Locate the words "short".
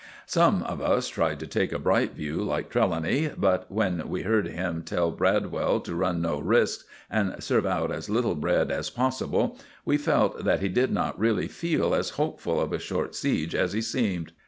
12.79-13.13